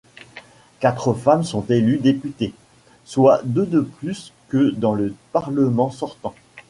[0.79, 2.55] Quatre femmes sont élues députées,
[3.05, 6.33] soit deux de plus que dans le Parlement sortant.